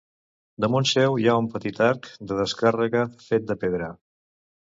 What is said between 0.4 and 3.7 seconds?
Damunt seu hi ha un petit arc de descàrrega fet de